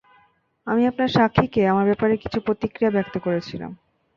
[0.67, 3.71] আমি আপনার স্বাক্ষীকে আমার ব্যাপারে কিছু প্রতিক্রিয়া ব্যাক্ত করেছিলাম।